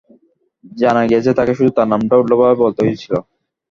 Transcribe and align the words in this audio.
জানা 0.77 1.01
গিয়েছে, 1.09 1.31
তাকে 1.37 1.53
শুধু 1.57 1.71
তার 1.77 1.87
নামটা 1.91 2.15
উল্টোভাবে 2.17 2.55
বলতে 2.63 2.79
হয়েছিল। 2.83 3.13